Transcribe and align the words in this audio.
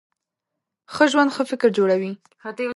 ښه 0.93 1.05
ژوند 1.11 1.29
ښه 1.35 1.43
فکر 1.51 1.69
جوړوي. 1.77 2.11